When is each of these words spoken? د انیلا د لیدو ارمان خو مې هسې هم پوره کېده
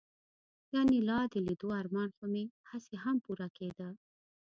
د 0.69 0.71
انیلا 0.81 1.19
د 1.33 1.35
لیدو 1.45 1.69
ارمان 1.81 2.09
خو 2.15 2.23
مې 2.33 2.43
هسې 2.69 2.95
هم 3.03 3.15
پوره 3.25 3.47
کېده 3.57 3.89